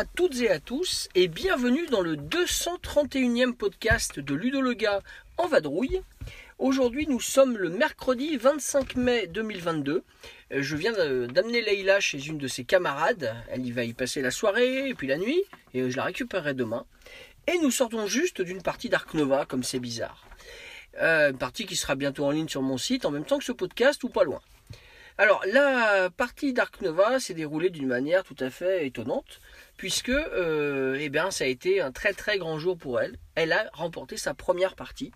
[0.00, 5.02] à toutes et à tous et bienvenue dans le 231e podcast de Ludo le gars
[5.36, 6.00] en vadrouille.
[6.60, 10.04] Aujourd'hui nous sommes le mercredi 25 mai 2022.
[10.52, 13.34] Euh, Je viens de- d'amener Leïla chez une de ses camarades.
[13.48, 16.52] Elle y va y passer la soirée et puis la nuit et je la récupérerai
[16.52, 16.84] demain.
[17.46, 20.26] Et nous sortons juste d'une partie d'Ark Nova comme c'est bizarre.
[21.00, 23.44] Euh, une partie qui sera bientôt en ligne sur mon site en même temps que
[23.44, 24.40] ce podcast ou pas loin.
[25.16, 29.40] Alors la partie Dark Nova s'est déroulée d'une manière tout à fait étonnante
[29.76, 33.16] puisque euh, eh bien, ça a été un très très grand jour pour elle.
[33.34, 35.12] Elle a remporté sa première partie.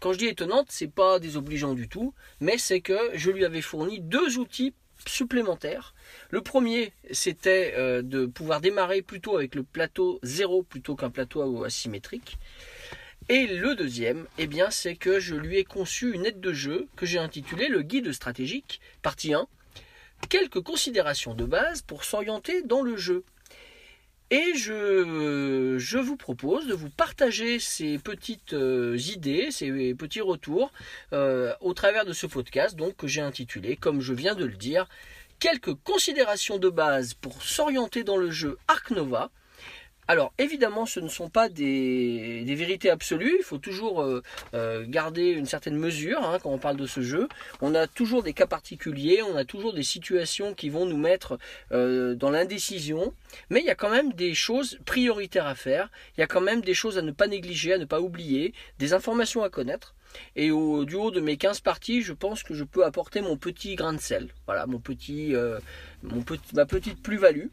[0.00, 3.62] Quand je dis étonnante, c'est pas désobligeant du tout, mais c'est que je lui avais
[3.62, 4.74] fourni deux outils
[5.06, 5.94] supplémentaires.
[6.30, 11.64] Le premier, c'était euh, de pouvoir démarrer plutôt avec le plateau zéro plutôt qu'un plateau
[11.64, 12.38] asymétrique.
[13.28, 16.86] Et le deuxième, eh bien, c'est que je lui ai conçu une aide de jeu
[16.96, 19.48] que j'ai intitulée le guide stratégique, partie 1.
[20.28, 23.24] Quelques considérations de base pour s'orienter dans le jeu.
[24.30, 30.72] Et je, vous propose de vous partager ces petites euh, idées, ces petits retours
[31.12, 34.56] euh, au travers de ce podcast donc, que j'ai intitulé, comme je viens de le
[34.56, 34.88] dire,
[35.38, 39.30] quelques considérations de base pour s'orienter dans le jeu Ark Nova.
[40.08, 44.22] Alors évidemment ce ne sont pas des, vérités absolues, il faut toujours euh,
[44.54, 47.28] euh, garder une certaine mesure hein, quand on parle de ce jeu.
[47.60, 51.38] On a toujours des cas particuliers, on a toujours des situations qui vont nous mettre
[51.72, 53.12] euh, dans l'indécision,
[53.50, 56.40] mais il y a quand même des choses prioritaires à faire, il y a quand
[56.40, 59.94] même des choses à ne pas négliger, à ne pas oublier, des informations à connaître.
[60.36, 63.36] Et au, du haut de mes 15 parties, je pense que je peux apporter mon
[63.36, 65.34] petit grain de sel, voilà, mon petit,
[66.54, 67.48] ma petite plus-value.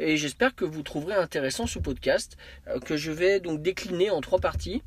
[0.00, 2.36] Et j'espère que vous trouverez intéressant ce podcast
[2.68, 4.82] euh, que je vais donc décliner en trois parties.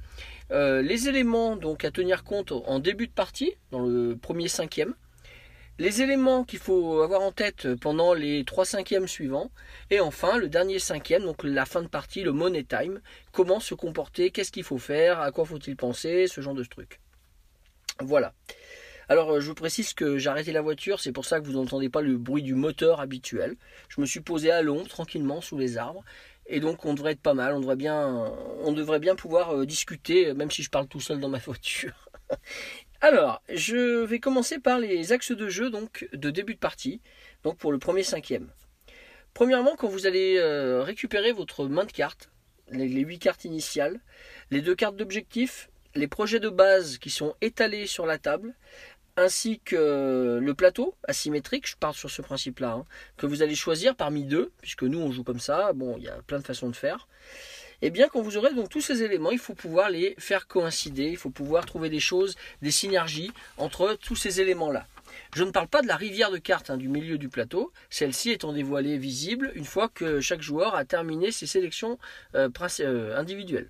[0.51, 4.95] Euh, les éléments donc à tenir compte en début de partie, dans le premier cinquième.
[5.79, 9.51] Les éléments qu'il faut avoir en tête pendant les trois cinquièmes suivants.
[9.91, 12.99] Et enfin, le dernier cinquième, donc la fin de partie, le money time.
[13.31, 16.99] Comment se comporter, qu'est-ce qu'il faut faire, à quoi faut-il penser, ce genre de trucs.
[17.99, 18.33] Voilà.
[19.09, 21.53] Alors euh, je vous précise que j'ai arrêté la voiture, c'est pour ça que vous
[21.53, 23.56] n'entendez pas le bruit du moteur habituel.
[23.88, 26.03] Je me suis posé à l'ombre tranquillement sous les arbres
[26.45, 29.66] et donc on devrait être pas mal, on devrait bien, on devrait bien pouvoir euh,
[29.66, 32.09] discuter même si je parle tout seul dans ma voiture.
[33.00, 37.01] Alors je vais commencer par les axes de jeu donc de début de partie,
[37.44, 38.50] donc pour le premier cinquième.
[39.34, 42.29] Premièrement quand vous allez euh, récupérer votre main de cartes,
[42.72, 44.01] les, 8 cartes initiales,
[44.51, 48.56] les deux cartes d'objectif, les projets de base qui sont étalés sur la table,
[49.17, 52.85] ainsi que le plateau asymétrique, je parle sur ce principe-là, hein,
[53.17, 56.07] que vous allez choisir parmi deux, puisque nous on joue comme ça, bon, il y
[56.07, 57.07] a plein de façons de faire.
[57.81, 61.09] Et bien quand vous aurez donc tous ces éléments, il faut pouvoir les faire coïncider,
[61.09, 64.88] il faut pouvoir trouver des choses, des synergies entre tous ces éléments-là.
[65.35, 68.31] Je ne parle pas de la rivière de cartes hein, du milieu du plateau, celle-ci
[68.31, 71.97] étant dévoilée visible une fois que chaque joueur a terminé ses sélections
[72.35, 73.69] euh, euh, individuelles.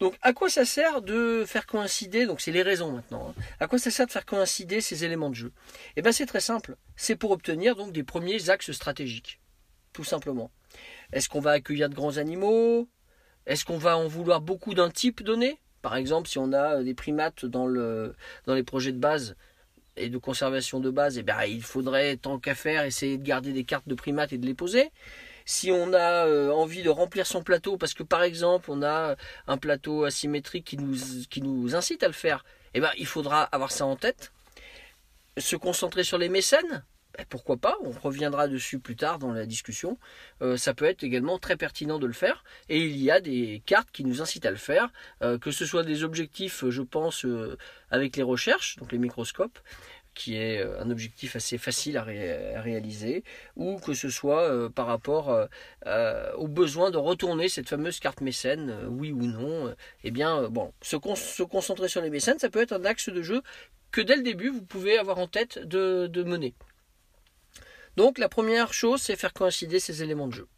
[0.00, 3.42] Donc à quoi ça sert de faire coïncider, donc c'est les raisons maintenant, hein.
[3.60, 5.52] à quoi ça sert de faire coïncider ces éléments de jeu?
[5.96, 9.40] Eh bien c'est très simple, c'est pour obtenir donc des premiers axes stratégiques,
[9.92, 10.50] tout simplement.
[11.12, 12.88] Est-ce qu'on va accueillir de grands animaux?
[13.44, 15.58] Est-ce qu'on va en vouloir beaucoup d'un type donné?
[15.82, 19.36] Par exemple si on a des primates dans les projets de base
[19.96, 23.52] et de conservation de base, eh bien, il faudrait tant qu'à faire essayer de garder
[23.52, 24.90] des cartes de primates et de les poser
[25.44, 29.16] si on a euh, envie de remplir son plateau parce que par exemple on a
[29.46, 33.86] un plateau asymétrique qui nous, incite à le faire, eh ben, il faudra avoir ça
[33.86, 34.32] en tête.
[35.38, 36.84] Se concentrer sur les mécènes,
[37.16, 39.98] ben, pourquoi pas, on reviendra dessus plus tard dans la discussion.
[40.42, 42.44] Euh, ça peut être également très pertinent de le faire.
[42.68, 45.66] Et il y a des cartes qui nous incitent à le faire, euh, que ce
[45.66, 47.26] soit des objectifs, je pense,
[47.90, 49.58] avec les recherches, donc les microscopes,
[50.14, 53.24] qui est un objectif assez facile à, ré à réaliser,
[53.56, 55.30] ou que ce soit euh, par rapport
[55.86, 59.74] euh, au besoin de retourner cette fameuse carte mécène, euh, oui ou non.
[60.04, 63.08] eh bien, bon, se, con se, concentrer sur les mécènes, ça peut être un axe
[63.08, 63.42] de jeu
[63.90, 66.54] que dès le début, vous pouvez avoir en tête de, de mener.
[67.96, 70.48] Donc, la première chose, c'est faire coïncider ces éléments de jeu.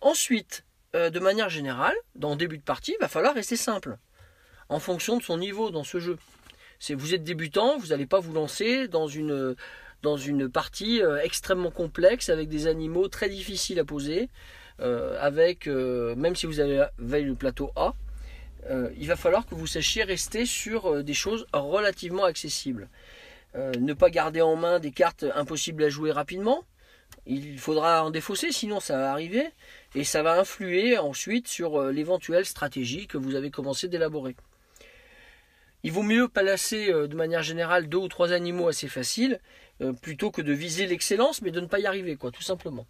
[0.00, 0.64] Ensuite,
[0.94, 3.98] euh, de manière générale, dans le début de partie, il va falloir rester simple,
[4.68, 6.18] en fonction de son niveau dans ce jeu.
[6.88, 9.54] Vous êtes débutant, vous n'allez pas vous lancer dans une
[10.50, 14.30] partie euh, extrêmement complexe avec des animaux très difficiles à poser,
[14.80, 16.88] euh, avec euh, même si vous avez,
[17.22, 17.94] le plateau A,
[18.96, 22.88] il va falloir que vous sachiez rester sur des choses relativement accessibles.
[23.54, 26.64] Ne pas garder en main des cartes impossibles à jouer rapidement.
[27.26, 29.46] Il faudra en défausser, sinon ça va arriver.
[29.94, 34.36] Et ça va influer ensuite sur l'éventuelle stratégie que vous avez commencé d'élaborer.
[35.82, 39.40] Il vaut mieux placer de manière générale deux ou trois animaux assez faciles
[40.02, 42.86] plutôt que de viser l'excellence mais de ne pas y arriver, quoi, tout simplement.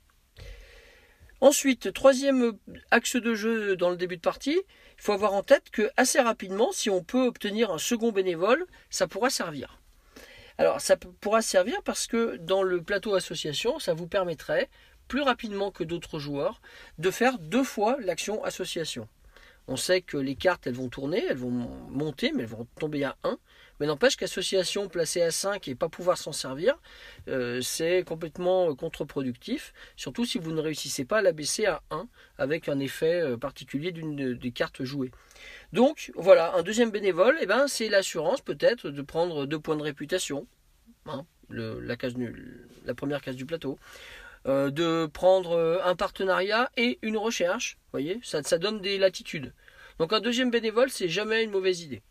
[1.40, 2.58] Ensuite, troisième
[2.90, 4.60] axe de jeu dans le début de partie,
[4.98, 8.66] il faut avoir en tête que assez rapidement, si on peut obtenir un second bénévole,
[8.90, 9.78] ça pourra servir.
[10.58, 14.68] Alors ça pourra servir parce que dans le plateau association, ça vous permettrait,
[15.08, 16.60] plus rapidement que d'autres joueurs,
[16.98, 19.08] de faire deux fois l'action association.
[19.68, 23.04] On sait que les cartes, elles vont tourner, elles vont monter, mais elles vont tomber
[23.04, 23.38] à 1.
[23.78, 26.78] Mais n'empêche qu'association placée à 5 et pas pouvoir s'en servir,
[27.28, 32.06] euh, c'est complètement contre-productif, surtout si vous ne réussissez pas à la baisser à 1
[32.36, 35.10] avec un effet euh, particulier d'une des cartes jouées.
[35.72, 39.82] Donc voilà, un deuxième bénévole, eh ben, c'est l'assurance peut-être de prendre deux points de
[39.82, 40.46] réputation,
[41.06, 43.78] hein, la première case du plateau,
[44.46, 49.52] euh, de prendre un partenariat et une recherche, voyez, ça, donne des latitudes.
[49.98, 52.02] Donc un deuxième bénévole, c'est jamais une mauvaise idée.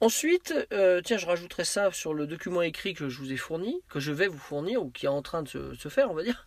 [0.00, 3.82] Ensuite, euh, tiens, je rajouterai ça sur le document écrit que je vous ai fourni,
[3.88, 6.22] que je vais vous fournir, ou qui est en train de se, faire, on va
[6.22, 6.46] dire.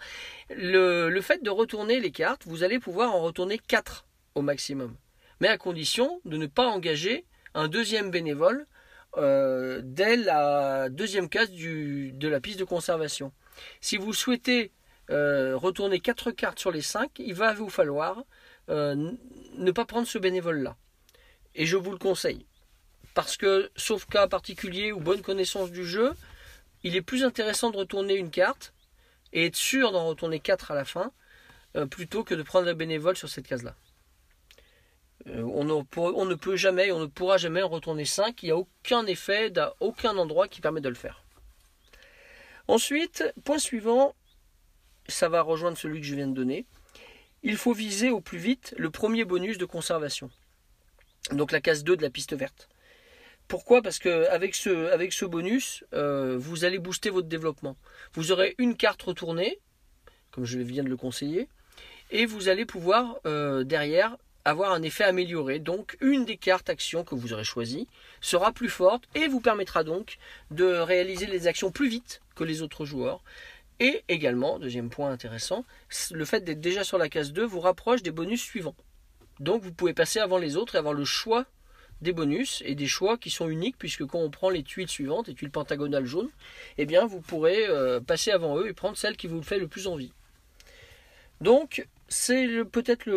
[0.49, 4.95] Le, fait de retourner les cartes, vous allez pouvoir en retourner 4 au maximum.
[5.41, 8.67] Mais à condition de ne pas engager un deuxième bénévole
[9.17, 13.33] euh, dès la deuxième case de la piste de conservation.
[13.81, 14.71] Si vous souhaitez
[15.09, 18.23] euh, retourner 4 cartes sur les 5, il va vous falloir
[18.69, 20.77] ne pas prendre ce bénévole-là.
[21.55, 22.45] Et je vous le conseille
[23.13, 26.13] parce que, sauf cas particulier ou bonne connaissance du jeu,
[26.83, 28.73] il est plus intéressant de retourner une carte
[29.33, 31.11] et être sûr d'en retourner 4 à la fin,
[31.75, 33.75] euh, plutôt que de prendre un bénévole sur cette case-là.
[35.27, 38.57] Euh, on, ne peut jamais, on ne pourra jamais en retourner 5, il n'y a
[38.57, 41.23] aucun effet, aucun endroit qui permet de le faire.
[42.71, 44.15] Ensuite, point suivant,
[45.09, 46.65] ça va rejoindre celui que je viens de donner.
[47.43, 50.31] Il faut viser au plus vite le premier bonus de conservation.
[51.31, 52.69] Donc la case 2 de la piste verte.
[53.49, 53.81] Pourquoi?
[53.81, 57.75] Parce que avec ce, bonus, euh, vous allez booster votre développement.
[58.13, 59.59] Vous aurez une carte retournée,
[60.31, 61.49] comme je viens de le conseiller,
[62.09, 64.15] et vous allez pouvoir euh, derrière
[64.45, 65.59] avoir un effet amélioré.
[65.59, 67.87] Donc une des cartes actions que vous aurez choisies
[68.21, 70.17] sera plus forte et vous permettra donc
[70.51, 73.21] de réaliser les actions plus vite que les autres joueurs.
[73.79, 75.65] Et également, deuxième point intéressant,
[76.11, 78.75] le fait d'être déjà sur la case 2 vous rapproche des bonus suivants.
[79.39, 81.45] Donc vous pouvez passer avant les autres et avoir le choix
[82.01, 85.27] des bonus et des choix qui sont uniques puisque quand on prend les tuiles suivantes,
[85.27, 86.29] les tuiles pentagonales jaunes,
[86.77, 89.67] eh bien vous pourrez euh, passer avant eux et prendre celle qui vous fait le
[89.67, 90.11] plus envie.
[91.41, 93.09] Donc c'est peut-être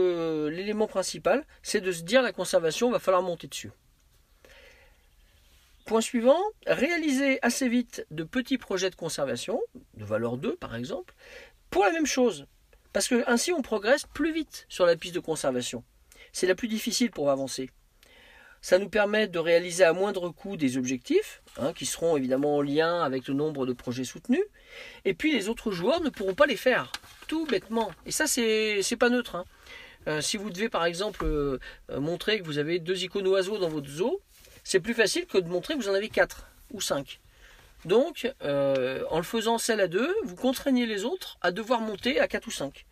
[0.49, 3.73] l'élément principal, c'est de se dire la conservation, va falloir monter dessus.
[5.85, 9.61] Point suivant, réaliser assez vite de petits projets de conservation,
[9.94, 11.14] de valeur 2 par exemple,
[11.70, 12.46] pour la même chose.
[12.93, 15.82] Parce que ainsi on progresse plus vite sur la piste de conservation.
[16.32, 17.70] C'est la plus difficile pour avancer.
[18.62, 22.62] Ça nous permet de réaliser à moindre coût des objectifs, hein, qui seront évidemment en
[22.62, 24.44] lien avec le nombre de projets soutenus.
[25.05, 26.91] Et puis les autres joueurs ne pourront pas les faire,
[27.26, 27.90] tout bêtement.
[28.06, 29.36] Et ça, c'est pas neutre.
[29.36, 29.44] Hein.
[30.06, 33.70] Euh, si vous devez par exemple euh, montrer que vous avez deux icônes oiseaux dans
[33.70, 34.20] votre zoo,
[34.62, 37.20] c'est plus facile que de montrer que vous en avez quatre ou cinq.
[37.84, 42.19] Donc, euh, en le faisant celle à deux, vous contraignez les autres à devoir monter
[42.19, 42.86] à quatre ou cinq.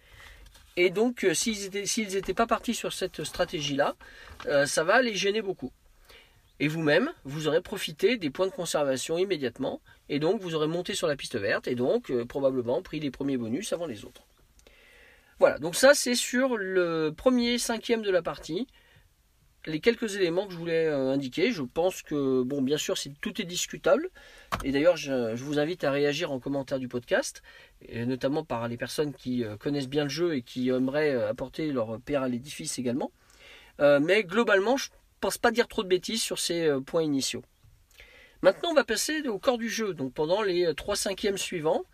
[0.76, 3.94] Et donc, euh, s'ils n'étaient pas partis sur cette stratégie-là,
[4.46, 5.72] euh, ça va les gêner beaucoup.
[6.62, 10.95] Et vous-même, vous aurez profité des points de conservation immédiatement, et donc vous aurez monté
[10.95, 14.23] sur la piste verte, et donc euh, probablement pris les premiers bonus avant les autres.
[15.40, 18.69] Voilà, donc ça c'est sur le premier cinquième de la partie
[19.66, 21.50] les quelques éléments que je voulais euh, indiquer.
[21.50, 24.11] Je pense que, bon, bien sûr, tout est discutable.
[24.64, 27.42] Et d'ailleurs, je, vous invite à réagir en commentaire du podcast,
[27.81, 31.73] et notamment par les personnes qui euh, connaissent bien le jeu et qui aimeraient apporter
[31.73, 33.11] leur père à l'édifice également.
[33.81, 34.90] mais globalement, je
[35.22, 37.42] pense pas dire trop de bêtises sur ces points initiaux.
[38.42, 39.94] Maintenant, on va passer au corps du jeu.
[39.94, 41.84] Donc, pendant les 3 cinquièmes suivants,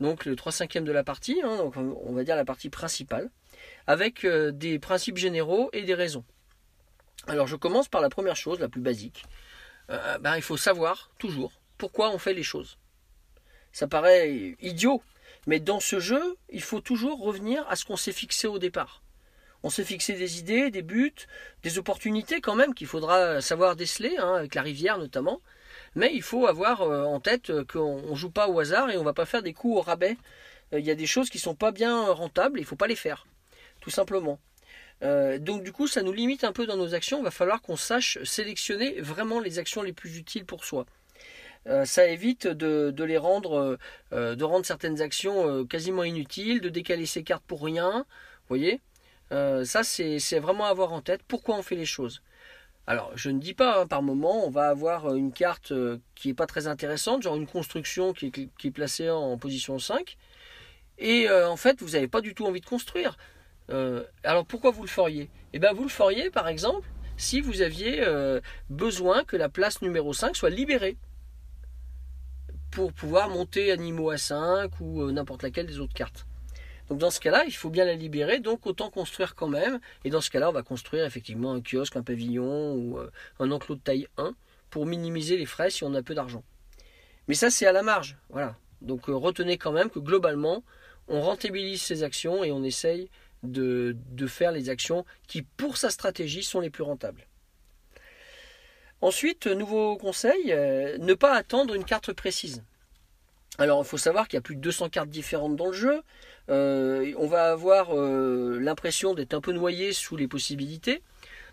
[0.00, 3.30] donc le 3 cinquièmes de la partie, hein, donc on va dire la partie principale,
[3.86, 6.24] avec des principes généraux et des raisons.
[7.26, 9.24] Alors je commence par la première chose, la plus basique.
[9.90, 12.78] Euh, ben, il faut savoir toujours pourquoi on fait les choses.
[13.72, 15.02] Ça paraît idiot,
[15.46, 19.02] mais dans ce jeu, il faut toujours revenir à ce qu'on s'est fixé au départ.
[19.64, 21.14] On s'est fixé des idées, des buts,
[21.62, 25.40] des opportunités quand même qu'il faudra savoir déceler, hein, avec la rivière notamment.
[25.94, 29.00] Mais il faut avoir euh, en tête qu'on ne joue pas au hasard et on
[29.00, 30.18] ne va pas faire des coups au rabais.
[30.74, 32.76] Euh, il y a des choses qui ne sont pas bien rentables, il ne faut
[32.76, 33.26] pas les faire,
[33.80, 34.38] tout simplement.
[35.02, 37.20] Euh, donc du coup, ça nous limite un peu dans nos actions.
[37.20, 40.84] Il va falloir qu'on sache sélectionner vraiment les actions les plus utiles pour soi.
[41.86, 43.78] Ça évite de, les rendre,
[44.12, 48.00] de rendre certaines actions quasiment inutiles, de décaler ses cartes pour rien.
[48.00, 48.82] Vous voyez
[49.30, 52.22] Ça, c'est vraiment avoir en tête pourquoi on fait les choses?
[52.86, 55.72] Alors, je ne dis pas, hein, par moment, on va avoir une carte
[56.14, 58.26] qui n'est pas très intéressante, genre une construction qui
[58.64, 60.16] est, placée en position 5.
[60.98, 63.16] Et en fait, vous n'avez pas du tout envie de construire.
[63.70, 65.30] Euh, alors pourquoi vous le feriez?
[65.52, 69.80] Eh bien vous le feriez par exemple si vous aviez euh, besoin que la place
[69.80, 70.96] numéro 5 soit libérée
[72.70, 76.26] pour pouvoir monter animaux à 5 ou euh, n'importe laquelle des autres cartes.
[76.88, 79.80] Donc dans ce cas-là, il faut bien la libérer, donc autant construire quand même.
[80.04, 82.98] Et dans ce cas-là, on va construire effectivement un kiosque, un pavillon ou
[83.38, 84.34] un enclos de taille 1
[84.70, 86.44] pour minimiser les frais si on a peu d'argent.
[87.28, 88.18] Mais ça, c'est à la marge.
[88.28, 88.56] Voilà.
[88.82, 90.62] Donc retenez quand même que globalement,
[91.08, 93.10] on rentabilise ses actions et on essaye
[93.42, 97.26] de, faire les actions qui, pour sa stratégie, sont les plus rentables.
[99.00, 102.62] Ensuite, nouveau conseil, euh, ne pas attendre une carte précise.
[103.58, 106.02] Alors, il faut savoir qu'il y a plus de 200 cartes différentes dans le jeu.
[106.50, 111.02] Euh, on va avoir euh, l'impression d'être un peu noyé sous les possibilités.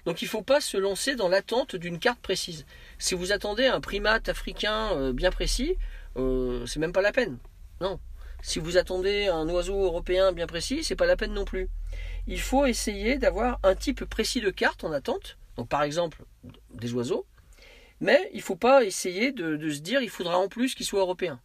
[0.06, 2.66] Donc, il ne faut pas se lancer dans l'attente d'une carte précise.
[2.98, 5.76] Si vous attendez un primate africain bien précis,
[6.16, 7.38] c'est même pas la peine.
[7.82, 8.00] Non,
[8.42, 11.70] si vous attendez un oiseau européen bien précis, c'est pas la peine non plus.
[12.28, 16.24] Il faut essayer d'avoir un type précis de carte en attente, donc par exemple
[16.74, 17.26] des oiseaux,
[18.00, 21.02] mais il ne faut pas essayer de, se dire il faudra en plus qu'il soit
[21.02, 21.40] européen.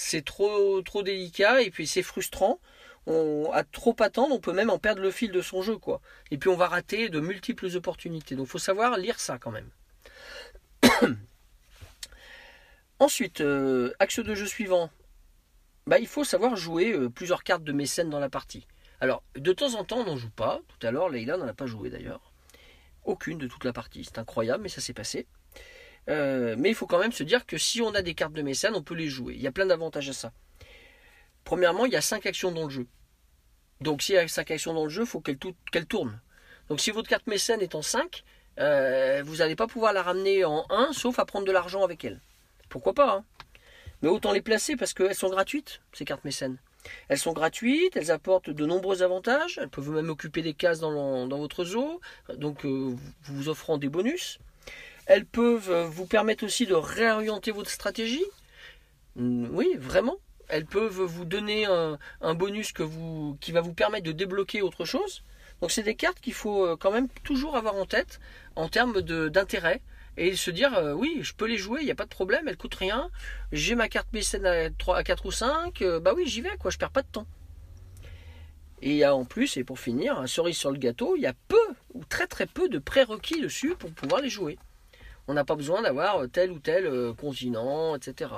[0.00, 2.60] C'est trop, trop délicat et puis c'est frustrant.
[3.08, 6.00] On, à trop attendre, on peut même en perdre le fil de son jeu, quoi.
[6.30, 8.36] Et puis on va rater de multiples opportunités.
[8.36, 9.68] Donc faut savoir lire ça quand même.
[13.00, 14.88] Ensuite, euh, axe de jeu suivant,
[15.88, 18.68] bah, il faut savoir jouer euh, plusieurs cartes de mécène dans la partie.
[19.00, 20.60] Alors, de temps en temps, on n'en joue pas.
[20.68, 22.32] Tout à l'heure, Leïla n'en a pas joué d'ailleurs.
[23.02, 24.04] Aucune de toute la partie.
[24.04, 25.26] C'est incroyable, mais ça s'est passé.
[26.08, 28.42] Euh, mais il faut quand même se dire que si on a des cartes de
[28.42, 29.34] mécène, on peut les jouer.
[29.34, 30.32] Il y a plein d'avantages à ça.
[31.44, 32.86] Premièrement, il y a 5 actions dans le jeu.
[33.80, 36.20] Donc, s'il y a 5 actions dans le jeu, il faut qu'elle tourne.
[36.68, 38.24] Donc, si votre carte mécène est en 5,
[38.58, 42.04] euh, vous n'allez pas pouvoir la ramener en 1, sauf à prendre de l'argent avec
[42.04, 42.20] elle.
[42.68, 43.24] Pourquoi pas hein?
[44.02, 46.58] Mais autant les placer parce qu'elles sont gratuites, ces cartes mécènes.
[47.08, 51.26] Elles sont gratuites, elles apportent de nombreux avantages, elles peuvent même occuper des cases dans,
[51.28, 52.00] votre zoo,
[52.34, 54.38] donc euh, vous offrant des bonus.
[55.08, 58.24] Elles peuvent euh, vous permettre aussi de réorienter votre stratégie?
[59.16, 60.18] Oui, vraiment.
[60.48, 65.24] Elles peuvent vous donner un, bonus qui va vous permettre de débloquer autre chose.
[65.60, 68.20] Donc c'est des cartes qu'il faut euh, quand même toujours avoir en tête
[68.54, 69.80] en termes d'intérêt
[70.16, 72.46] et se dire euh, oui, je peux les jouer, il n'y a pas de problème,
[72.48, 73.10] elles coûtent rien.
[73.52, 76.56] J'ai ma carte mécène à, 3, à 4 ou 5, euh, bah oui, j'y vais,
[76.58, 77.26] quoi, je perds pas de temps.
[78.80, 81.56] Et en plus, et pour finir, un cerise sur le gâteau, il y a peu
[81.94, 84.56] ou très très peu de prérequis dessus pour pouvoir les jouer.
[85.28, 88.32] On n'a pas besoin d'avoir tel ou tel euh, continent, etc.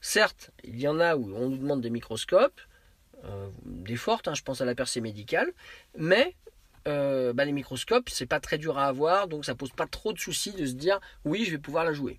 [0.00, 2.60] Certes, il y en a où on nous demande des microscopes,
[3.64, 5.52] des fortes, hein, je pense à la percée médicale,
[5.96, 6.36] mais
[6.88, 10.12] euh, bah, les microscopes, c'est pas très dur à avoir, donc ça pose pas trop
[10.12, 12.18] de soucis de se dire oui, je vais pouvoir la jouer.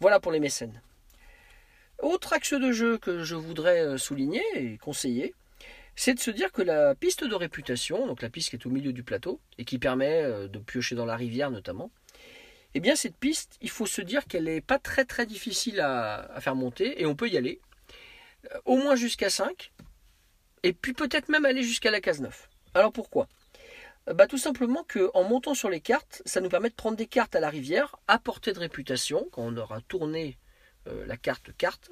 [0.00, 0.80] Voilà pour les mécènes.
[2.00, 5.34] Autre axe de jeu que je voudrais euh, souligner et conseiller,
[5.94, 8.70] c'est de se dire que la piste de réputation, donc la piste qui est au
[8.70, 11.90] milieu du plateau et qui permet euh, de piocher dans la rivière notamment,
[12.74, 16.38] eh bien cette piste, il faut se dire qu'elle n'est pas très très difficile à,
[16.40, 17.60] faire monter et on peut y aller,
[18.64, 19.72] au moins jusqu'à 5,
[20.64, 22.48] et puis peut-être même aller jusqu'à la case 9.
[22.74, 23.28] Alors pourquoi?
[24.08, 27.06] Euh, bah, Tout simplement qu'en montant sur les cartes, ça nous permet de prendre des
[27.06, 30.36] cartes à la rivière à portée de réputation, quand on aura tourné
[30.88, 31.90] euh, la carte carte.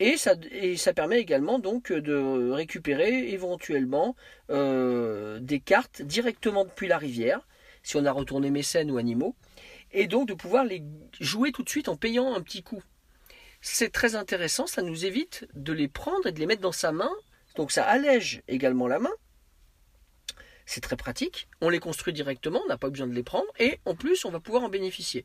[0.00, 4.14] Et ça, et ça, permet également donc de récupérer éventuellement
[4.48, 7.48] euh, des cartes directement depuis la rivière,
[7.82, 9.34] si on a retourné mécènes ou animaux,
[9.92, 10.82] et donc de pouvoir les
[11.20, 12.82] jouer tout de suite en payant un petit coup.
[13.60, 16.92] C'est très intéressant, ça nous évite de les prendre et de les mettre dans sa
[16.92, 17.10] main,
[17.56, 19.12] donc ça allège également la main,
[20.68, 21.48] c'est très pratique.
[21.62, 23.46] On les construit directement, on n'a pas besoin de les prendre.
[23.58, 25.24] Et en plus, on va pouvoir en bénéficier.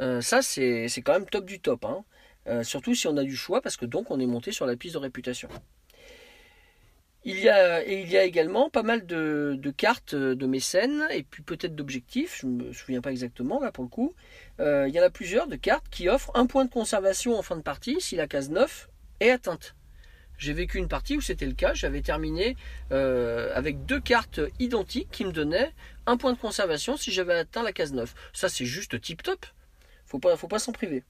[0.00, 1.86] Euh, ça, c'est quand même top du top.
[1.86, 2.04] Hein.
[2.48, 4.76] Euh, surtout si on a du choix, parce que donc on est monté sur la
[4.76, 5.48] piste de réputation.
[7.24, 7.84] Il y a,
[8.24, 13.00] également pas mal de, cartes de mécènes et puis peut-être d'objectifs, je ne me souviens
[13.00, 14.14] pas exactement là pour le coup.
[14.58, 17.42] Euh, il y en a plusieurs de cartes qui offrent un point de conservation en
[17.42, 18.88] fin de partie si la case 9
[19.20, 19.76] est atteinte.
[20.36, 21.74] J'ai vécu une partie où c'était le cas.
[21.74, 22.56] J'avais terminé
[22.90, 25.72] euh, avec deux cartes identiques qui me donnaient
[26.06, 28.12] un point de conservation si j'avais atteint la case 9.
[28.32, 29.46] Ça, c'est juste tip top.
[30.06, 31.04] Faut pas, faut pas s'en priver.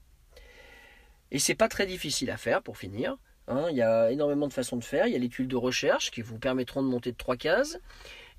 [1.31, 3.17] Et c'est pas très difficile à faire pour finir.
[3.47, 5.07] Hein, il y a énormément de façons de faire.
[5.07, 7.77] Il y a les tuiles de recherche qui vous permettront de monter de trois cases.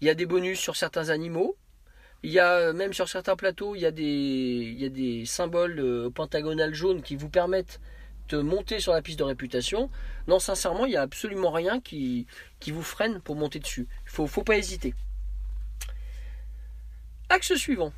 [0.00, 1.56] Il y a des bonus sur certains animaux.
[2.22, 7.02] Il y a même sur certains plateaux, il y a des, symboles euh, pentagonales jaunes
[7.02, 7.80] qui vous permettent
[8.30, 9.90] de monter sur la piste de réputation.
[10.26, 12.26] Non, sincèrement, il n'y a absolument rien qui,
[12.60, 13.86] qui vous freine pour monter dessus.
[14.06, 14.94] Il faut, faut pas hésiter.
[17.28, 17.92] Axe suivant.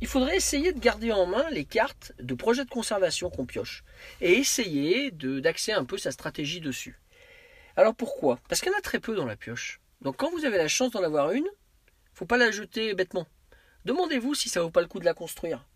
[0.00, 3.84] Il faudrait essayer de garder en main les cartes de projet de conservation qu'on pioche
[4.20, 6.98] et essayer d'axer un peu sa stratégie dessus.
[7.76, 8.38] Alors pourquoi?
[8.48, 9.80] Parce qu'il y en a très peu dans la pioche.
[10.00, 11.48] Donc quand vous avez la chance d'en avoir une,
[12.14, 13.26] faut pas la jeter bêtement.
[13.84, 15.66] Demandez-vous si ça vaut pas le coup de la construire.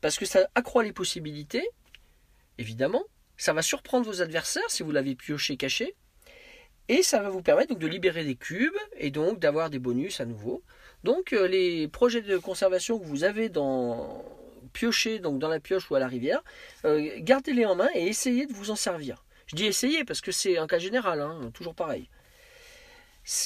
[0.00, 1.68] Parce que ça accroît les possibilités,
[2.58, 3.04] évidemment.
[3.36, 5.96] Ça va surprendre vos adversaires si vous l'avez pioché caché.
[6.88, 10.24] Et ça va vous permettre de libérer des cubes et donc d'avoir des bonus à
[10.24, 10.62] nouveau.
[11.04, 14.24] Donc euh, les projets de conservation que vous avez dans
[14.72, 16.42] pioché donc dans la pioche ou à la rivière,
[16.84, 19.24] euh, gardez-les en main et essayez de vous en servir.
[19.46, 22.08] Je dis essayez parce que c'est un cas général, hein, toujours pareil.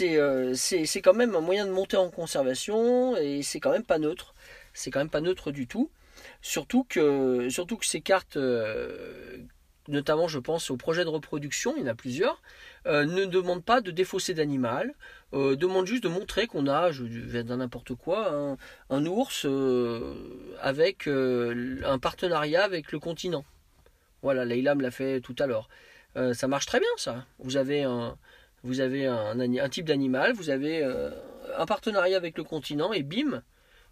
[0.03, 3.99] Euh, c'est quand même un moyen de monter en conservation et c'est quand même pas
[3.99, 4.35] neutre.
[4.73, 5.91] C'est quand même pas neutre du tout.
[6.43, 7.49] Surtout que,
[7.83, 8.39] ces cartes,
[9.89, 12.43] notamment je pense aux projets de reproduction, il y en a plusieurs,
[12.87, 14.95] euh, ne demandent pas de défausser d'animal,
[15.33, 18.57] demandent juste de montrer qu'on a, je vais dans n'importe quoi,
[18.89, 19.47] un, ours
[20.61, 23.45] avec un partenariat avec le continent.
[24.23, 25.69] Voilà, Leïla l'a fait tout à l'heure.
[26.33, 27.27] ça marche très bien ça.
[27.39, 27.59] Vous
[28.81, 31.11] avez un, type d'animal, vous avez euh,
[31.57, 33.43] un partenariat avec le continent et bim,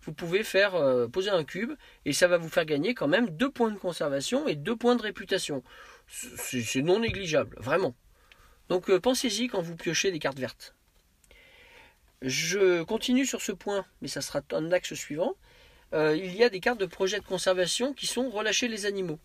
[0.05, 1.73] vous pouvez faire euh, poser un cube
[2.05, 4.97] et ça va vous faire gagner quand même deux points de conservation et deux points
[4.97, 5.63] de réputation.
[6.09, 7.95] C'est non négligeable, vraiment.
[8.69, 10.75] Donc euh, pensez-y quand vous piochez des cartes vertes.
[12.23, 15.35] Je continue sur ce point, mais ça sera un axe suivant.
[15.93, 19.19] il y a des cartes de projet de conservation qui sont relâcher les animaux.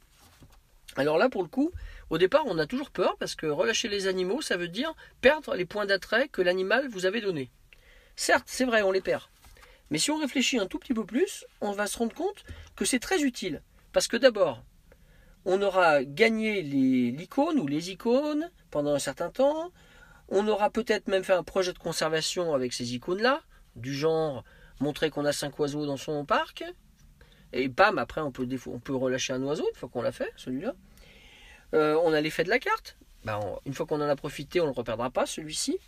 [0.96, 1.72] Alors là, pour le coup,
[2.10, 5.56] au départ, on a toujours peur parce que relâcher les animaux, ça veut dire perdre
[5.56, 7.50] les points d'attrait que l'animal vous avait donnés.
[8.16, 9.24] Certes, c'est vrai, on les perd.
[9.90, 12.44] Mais si on réfléchit un tout petit peu plus, on va se rendre compte
[12.76, 13.62] que c'est très utile.
[13.92, 14.64] Parce que d'abord,
[15.46, 19.72] on aura gagné l'icône ou les icônes pendant un certain temps.
[20.28, 23.42] On aura peut-être même fait un projet de conservation avec ces icônes-là,
[23.76, 24.44] du genre
[24.80, 26.64] montrer qu'on a cinq oiseaux dans son parc.
[27.52, 28.46] Et bam, après on peut,
[28.90, 30.76] relâcher un oiseau une fois qu'on l'a fait, celui-là.
[31.74, 32.98] Euh, on a l'effet de la carte.
[33.26, 35.80] Ben, une fois qu'on en a profité, on ne le reperdra pas, celui-ci.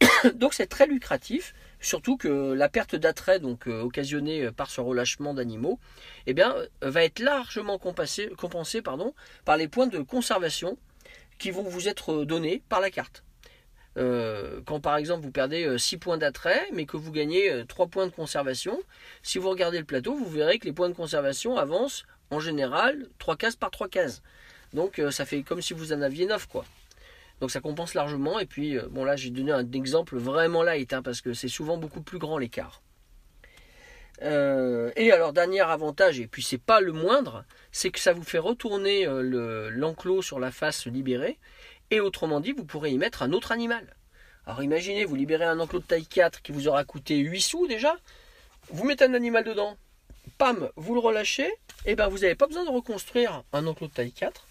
[0.34, 5.34] donc c'est très lucratif, surtout que la perte d'attrait donc euh, occasionnée par ce relâchement
[5.34, 5.78] d'animaux,
[6.26, 8.30] eh bien, euh, va être largement compensée,
[9.44, 10.78] par les points de conservation
[11.38, 13.24] qui vont vous être donnés par la carte.
[13.94, 18.12] quand par exemple vous perdez 6 points d'attrait, mais que vous gagnez 3 points de
[18.12, 18.80] conservation,
[19.22, 23.08] si vous regardez le plateau, vous verrez que les points de conservation avancent en général
[23.18, 24.22] 3 cases par 3 cases.
[24.72, 26.64] Donc euh, ça fait comme si vous en aviez neuf quoi.
[27.42, 28.38] Donc ça compense largement.
[28.38, 31.48] Et puis euh, bon là j'ai donné un exemple vraiment light hein, parce que c'est
[31.48, 32.82] souvent beaucoup plus grand l'écart.
[34.22, 38.22] Euh, et alors dernier avantage, et puis c'est pas le moindre, c'est que ça vous
[38.22, 41.40] fait retourner l'enclos sur la face libérée,
[41.90, 43.96] et autrement dit, vous pourrez y mettre un autre animal.
[44.46, 47.66] Alors imaginez, vous libérez un enclos de taille 4 qui vous aura coûté 8 sous
[47.66, 47.96] déjà,
[48.68, 49.76] vous mettez un animal dedans,
[50.38, 51.52] pam, vous le relâchez,
[51.86, 54.46] et ben vous n'avez pas besoin de reconstruire un enclos de taille 4,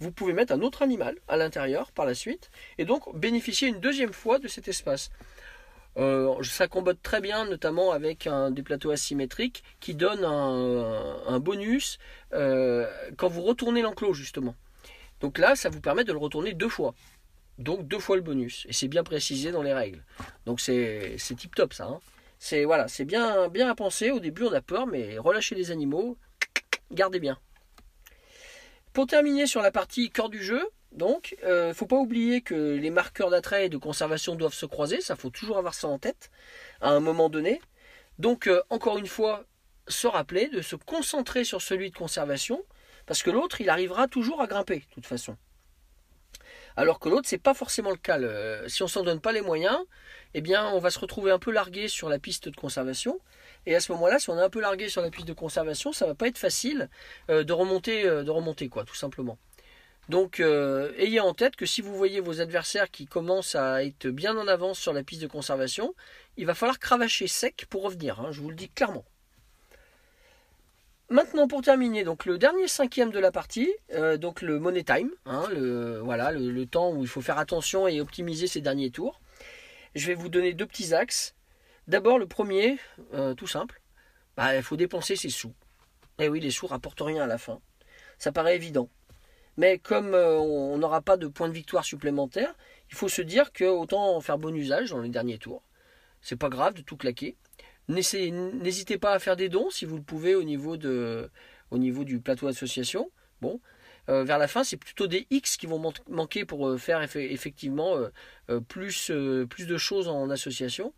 [0.00, 3.80] vous pouvez mettre un autre animal à l'intérieur par la suite et donc bénéficier une
[3.80, 5.10] deuxième fois de cet espace.
[5.96, 11.98] Euh, ça combote très bien, notamment avec des plateaux asymétriques qui donnent un, bonus
[12.34, 14.54] euh, quand vous retournez l'enclos justement.
[15.20, 16.94] Donc là, ça vous permet de le retourner deux fois.
[17.58, 18.66] Donc deux fois le bonus.
[18.68, 20.02] Et c'est bien précisé dans les règles.
[20.44, 21.86] Donc c'est tip top ça.
[21.86, 22.00] Hein.
[22.38, 24.10] C'est voilà, bien, bien à penser.
[24.10, 26.18] Au début on a peur, mais relâchez les animaux,
[26.90, 27.38] gardez bien.
[28.96, 32.54] Pour terminer sur la partie cœur du jeu, donc, ne euh, faut pas oublier que
[32.76, 35.98] les marqueurs d'attrait et de conservation doivent se croiser, ça faut toujours avoir ça en
[35.98, 36.30] tête
[36.80, 37.60] à un moment donné.
[38.18, 39.44] Donc, euh, encore une fois,
[39.86, 42.64] se rappeler de se concentrer sur celui de conservation,
[43.04, 45.36] parce que l'autre, il arrivera toujours à grimper, de toute façon.
[46.74, 48.18] Alors que l'autre, c'est pas forcément le cas.
[48.66, 49.78] si on s'en donne pas les moyens,
[50.32, 53.20] eh bien, on va se retrouver un peu largué sur la piste de conservation.
[53.66, 55.92] Et à ce moment-là, si on est un peu largué sur la piste de conservation,
[55.92, 56.88] ça va pas être facile
[57.30, 59.38] euh, de remonter, euh, de remonter quoi, tout simplement.
[60.08, 64.06] Donc, euh, ayez en tête que si vous voyez vos adversaires qui commencent à être
[64.06, 65.94] bien en avance sur la piste de conservation,
[66.36, 68.20] il va falloir cravacher sec pour revenir.
[68.20, 69.04] Hein, je vous le dis clairement.
[71.08, 73.72] Maintenant, pour terminer, donc le dernier cinquième de la partie,
[74.18, 78.00] donc le money time, hein, le, voilà, le, temps où il faut faire attention et
[78.00, 79.20] optimiser ses derniers tours.
[79.94, 81.35] Je vais vous donner deux petits axes.
[81.86, 82.78] D'abord, le premier,
[83.14, 83.80] euh, tout simple,
[84.36, 85.54] bah, il faut dépenser ses sous.
[86.18, 87.60] Et eh oui, les sous rapportent rien à la fin.
[88.18, 88.88] Ça paraît évident.
[89.56, 92.54] Mais comme euh, on n'aura pas de points de victoire supplémentaires,
[92.90, 95.62] il faut se dire que autant en faire bon usage dans les derniers tours.
[96.22, 97.36] C'est pas grave de tout claquer.
[97.88, 103.12] N'hésitez pas à faire des dons si vous le pouvez au niveau, du plateau association.
[103.40, 103.60] Bon,
[104.08, 107.96] euh, vers la fin, c'est plutôt des X qui vont manquer pour faire effectivement
[108.68, 110.92] plus de choses en association.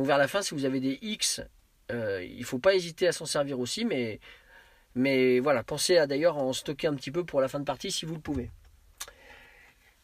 [0.00, 1.42] Donc vers la fin, si vous avez des X,
[1.90, 6.54] il ne faut pas hésiter à s'en servir aussi, mais voilà, pensez à d'ailleurs en
[6.54, 8.50] stocker un petit peu pour la fin de partie si vous le pouvez.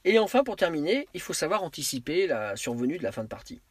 [0.05, 3.63] Et enfin, pour terminer, il faut savoir anticiper la survenue de la fin de partie.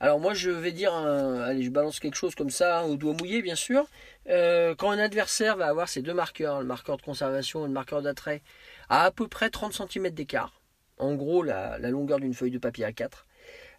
[0.00, 3.40] Alors moi je vais dire, allez je balance quelque chose comme ça, au doigt mouillé
[3.40, 3.86] bien sûr.
[4.28, 7.72] Euh, quand un adversaire va avoir ces deux marqueurs, le marqueur de conservation et le
[7.72, 8.42] marqueur d'attrait,
[8.88, 10.60] à à peu près 30 cm d'écart,
[10.98, 13.10] en gros la, longueur d'une feuille de papier A4,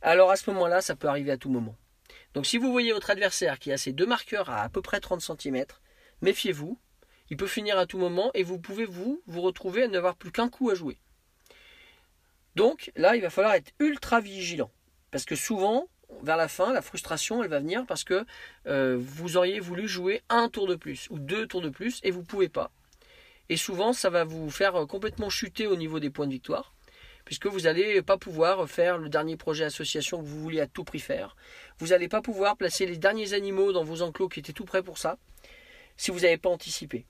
[0.01, 1.75] alors à ce moment-là ça peut arriver à tout moment.
[2.33, 4.99] Donc si vous voyez votre adversaire qui a ces deux marqueurs à à peu près
[4.99, 5.65] 30 cm,
[6.21, 6.77] méfiez-vous,
[7.29, 10.31] il peut finir à tout moment et vous pouvez vous, vous retrouver à n'avoir plus
[10.31, 10.97] qu'un coup à jouer.
[12.55, 14.71] Donc là, il va falloir être ultra vigilant.
[15.11, 15.87] Parce que souvent,
[16.23, 18.25] vers la fin, la frustration, elle va venir parce que
[18.65, 22.11] euh, vous auriez voulu jouer un tour de plus ou deux tours de plus et
[22.11, 22.71] vous ne pouvez pas.
[23.49, 26.73] Et souvent, ça va vous faire euh, complètement chuter au niveau des points de victoire,
[27.27, 30.85] puisque vous n'allez pas pouvoir faire le dernier projet association que vous vouliez à tout
[30.85, 31.35] prix faire.
[31.77, 34.81] Vous n'allez pas pouvoir placer les derniers animaux dans vos enclos qui étaient tout prêts
[34.81, 35.17] pour ça
[35.97, 37.05] si vous n'avez pas anticipé.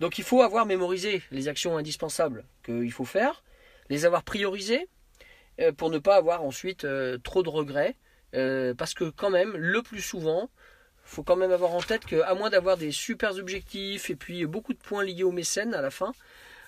[0.00, 3.44] Donc il faut avoir mémorisé les actions indispensables qu'il faut faire,
[3.90, 4.88] les avoir priorisées
[5.60, 7.94] euh, pour ne pas avoir ensuite euh, trop de regrets.
[8.34, 10.50] Euh, parce que quand même, le plus souvent,
[11.04, 14.46] il faut quand même avoir en tête qu'à moins d'avoir des super objectifs et puis
[14.46, 16.10] beaucoup de points liés au mécène à la fin,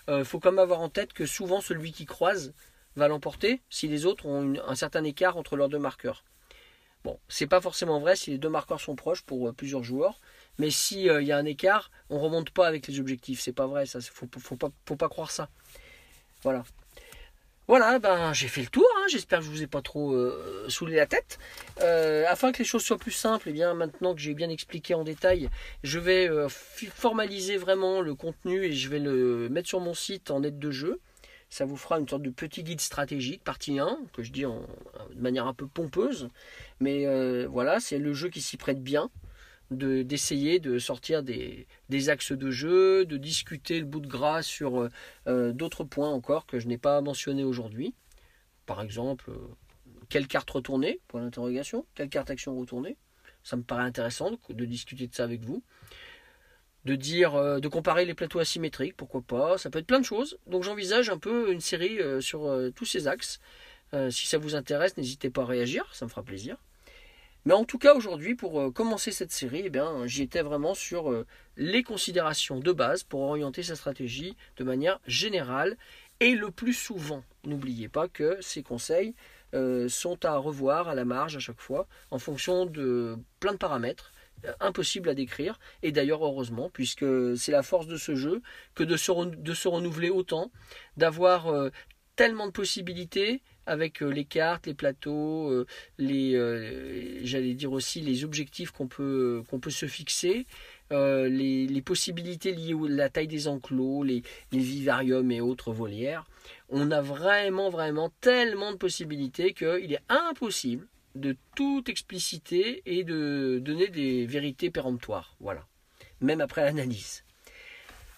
[0.07, 2.53] il faut quand même avoir en tête que souvent celui qui croise
[2.97, 6.23] va l'emporter si les autres ont un certain écart entre leurs deux marqueurs.
[7.03, 10.19] Bon, c'est pas forcément vrai si les deux marqueurs sont proches pour plusieurs joueurs,
[10.57, 13.39] mais s'il euh, y a un écart, on remonte pas avec les objectifs.
[13.39, 13.99] C'est pas vrai, ça.
[14.01, 15.49] Faut, faut, pas, croire ça.
[16.43, 16.63] Voilà.
[17.67, 18.87] Voilà, ben j'ai fait le tour.
[18.97, 19.05] Hein.
[19.09, 21.37] J'espère que je vous ai pas trop euh, saoulé la tête.
[21.81, 24.49] Euh, afin que les choses soient plus simples, et eh bien maintenant que j'ai bien
[24.49, 25.49] expliqué en détail,
[25.83, 26.29] je vais
[26.93, 30.71] formaliser vraiment le contenu et je vais le mettre sur mon site en aide de
[30.71, 30.99] jeu.
[31.49, 35.21] Ça vous fera une sorte de petit guide stratégique, partie 1, que je dis de
[35.21, 36.29] manière un peu pompeuse.
[36.79, 37.05] Mais
[37.45, 39.09] voilà, c'est le jeu qui s'y prête bien
[39.71, 41.67] d'essayer de, sortir des,
[42.09, 44.89] axes de jeu, de discuter le bout de gras sur euh,
[45.27, 47.93] euh, d'autres points encore que je n'ai pas mentionné aujourd'hui.
[48.65, 49.37] Par exemple, euh,
[50.09, 51.01] quelle carte retourner?
[51.07, 51.85] Point d'interrogation.
[51.95, 52.97] Quelle carte action retourner?
[53.43, 55.63] Ça me paraît intéressant de, discuter de ça avec vous.
[56.87, 59.57] De dire, de comparer les plateaux asymétriques, pourquoi pas.
[59.57, 60.37] Ça peut être plein de choses.
[60.47, 63.41] Donc j'envisage un peu une série sur tous ces axes.
[64.09, 66.55] si ça vous intéresse, n'hésitez pas à réagir, ça me fera plaisir.
[67.47, 70.73] Mais en tout cas, aujourd'hui, pour euh, commencer cette série, eh bien, j'y étais vraiment
[70.73, 75.77] sur euh, les considérations de base pour orienter sa stratégie de manière générale
[76.19, 77.23] et le plus souvent.
[77.45, 79.15] N'oubliez pas que ces conseils
[79.53, 83.57] euh, sont à revoir à la marge à chaque fois en fonction de plein de
[83.57, 84.11] paramètres
[84.59, 87.05] impossibles à décrire et d'ailleurs heureusement puisque
[87.37, 88.41] c'est la force de ce jeu
[88.75, 90.51] que de se, de se renouveler autant,
[90.95, 91.71] d'avoir
[92.17, 98.01] tellement de possibilités avec euh, les cartes, les plateaux, euh, les, euh, j'allais dire aussi
[98.01, 100.45] les objectifs qu'on peut, qu'on peut se fixer,
[100.89, 106.25] les, possibilités liées à la taille des enclos, les, vivariums et autres volières.
[106.69, 113.59] On a vraiment, vraiment tellement de possibilités qu'il est impossible de tout expliciter et de
[113.61, 115.35] donner des vérités péremptoires.
[115.39, 115.67] Voilà.
[116.21, 117.23] Même après l'analyse.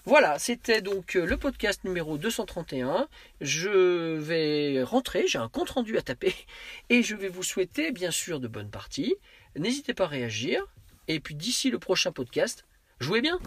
[0.05, 3.07] Voilà, c'était donc euh, le podcast numéro 231.
[3.41, 6.33] Je vais rentrer, j'ai un compte rendu à taper
[6.89, 9.15] et je vais vous souhaiter bien sûr de bonnes parties.
[9.55, 10.65] N'hésitez pas à réagir.
[11.07, 12.65] Et puis d'ici le prochain podcast,
[12.99, 13.39] jouez bien